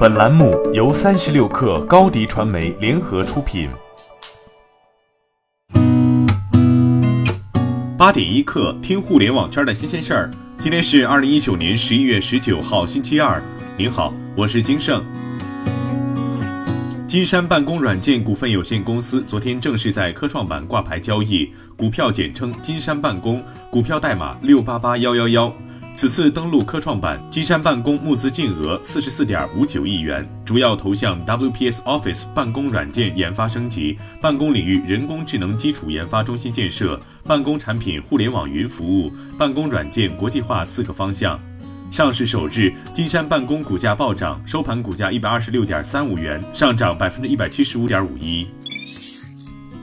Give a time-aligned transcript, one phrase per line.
[0.00, 3.68] 本栏目由三十六氪高低传媒联合出品。
[7.98, 10.30] 八点一刻，听互联网圈的新鲜事儿。
[10.56, 13.42] 今天是二零一九年十一月十九号，星期二。
[13.76, 15.04] 您好，我是金盛。
[17.06, 25.54] 金山办公软件股份有限公司昨天正式在科创板挂牌交易，股票简称金山办公，股票代码六八八幺幺幺。
[25.92, 41.38] 此次登陆科创板，金山办公募资净额四十四点五九亿元，主要投向 WPS Office 办公软件研发升级、办公领域人工智能基础研发中心建设、办公产品互联网云服务、办公软件国际化四个方向。
[41.90, 48.46] 上市首日，金山办公股价暴涨，收盘股价一百二十六点三五元，上涨百分之一百七十五点五一。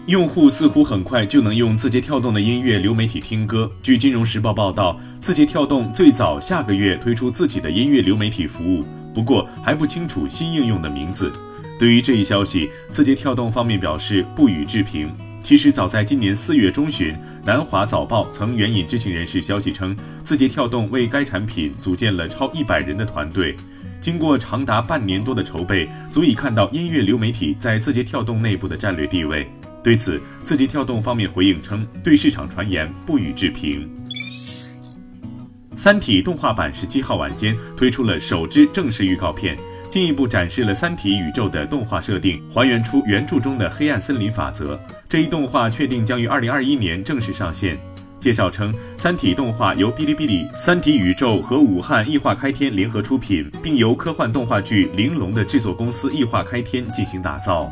[0.07, 3.69] 用户似乎很快就能用字节跳动的音乐流媒体听歌。
[3.83, 11.29] 据金融时报报道，字节跳动最早下个月推出自己的音乐流媒体服务，不过还不清楚新应用的名字。
[11.77, 15.11] 对于这一消息，字节跳动方面表示不予置评。
[15.43, 23.53] 其实早在今年四月中旬，南华早报曾援引知情人士消息称，字节跳动为该产品组建了超一百人的团队，
[23.99, 29.45] 经过长达半年多的筹备，足以看到音乐流媒体在字节跳动内部的战略地位。
[29.87, 33.89] 对此，字节跳动方面回应称，对市场传言不予置评。
[35.77, 39.57] 《三体》动画版十七号晚间推出了首支正式预告片，
[39.89, 44.77] 进一步展示了《三体》宇宙的动画设定，还原出原著中的黑暗森林法则。
[45.07, 47.79] 这一动画确定将于二零二一年正式上线。
[48.19, 57.71] 介绍称，《三体》动画由哔哩哔哩、三体宇宙和武汉异化开天联合出品，并由科幻动画剧《玲珑》的制作公司异化开天进行打造。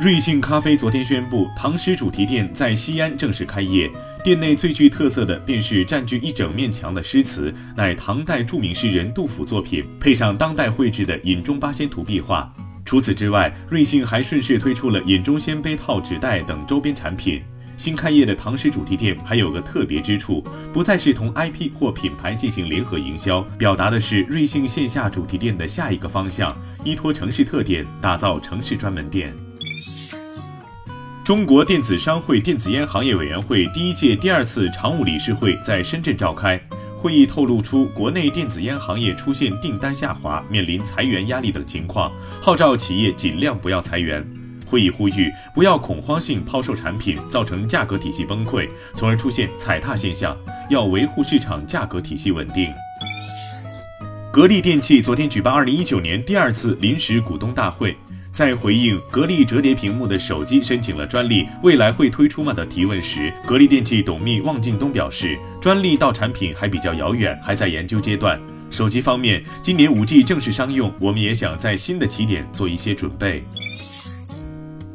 [0.00, 3.90] 瑞幸咖啡昨天宣布，唐诗主题店在西安正式开业。
[4.24, 12.50] 店内最具特色的便是占据一整面墙的诗词，乃唐代著名诗人杜甫作品，配上当代绘制的饮中八仙图壁画。
[12.82, 17.42] 除此之外，瑞幸还顺势推出了饮中仙杯套、纸袋等周边产品。
[17.76, 29.36] 新开业的唐诗主题店还有个特别之处，不再是同 IP 或品牌进行联合营销，表达的是瑞幸线下主题店的下一个方向，依托城市特点，打造城市专门店。
[31.30, 36.60] 中国电子商会电子烟行业委员会第一届第二次常务理事会在深圳召开。
[37.00, 42.10] 会议透露出国内电子烟行业出现订单下滑、面临裁员压力等情况，
[42.42, 44.28] 号召企业尽量不要裁员。
[44.66, 50.36] 会议呼吁不要恐慌性抛售产品，造成价格体系崩溃，从而出现踩踏现象。
[50.68, 52.68] 要维护市场价格体系稳定。
[54.32, 57.96] 格力电器昨天举办二零一九年第二次临时股东大会。
[58.32, 68.40] 在回应格力折叠屏幕的手机申请了专利，未来会推出吗的提问时，格力电器董秘汪敬东表示，专利到产品还比较遥远，还在研究阶段。
[68.70, 73.44] 手机方面，今年五 G 正式商用，我们也想在新的起点做一些准备。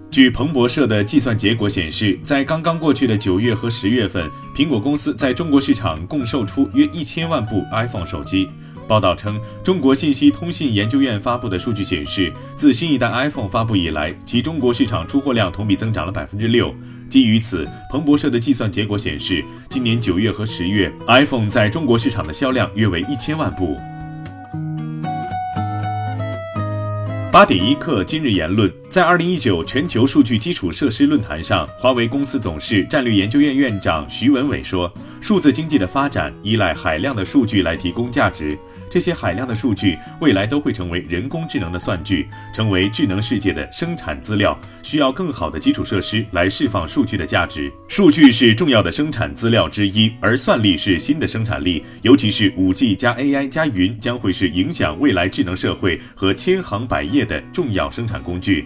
[0.10, 8.48] 据彭博社的计算结果显示，在刚刚过去的九月和十月份，苹果公司在中国市场共售出约一千万部 iPhone 手机。
[8.88, 16.74] 报道称，中国信息通信研究院发布的数据显示，自新一代 iPhone 发布以来，其中国市场出货量同比增长了百分之六。
[17.10, 23.78] 基于此，彭博社的计算结果显示，今年九月和十月，iPhone 在中国市场的销量约为一千万部。
[27.32, 38.58] 八点一刻，今日言论，在二零一九全球数据基础设施论坛上，华为公司董事、战略研究院院长徐文伟说：“数字经济的发展依赖海量的数据来提供价值。”
[38.96, 47.70] 这些海量的数据未来都会成为人工智能的算据，成为智能世界的生产资料，需要更好的基础设施来释放数据的价值。
[47.90, 58.66] 数据是重要的生产资料之一，而算力是新的生产力，尤其是五 G 加 AI 加云将会是影响未来智能社会和千行百业的重要生产工具。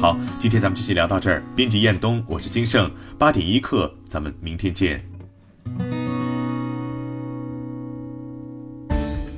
[0.00, 1.40] 好，今天咱们就先聊到这儿。
[1.54, 5.13] 编辑彦东，我是金盛，八点一刻，咱们明天见。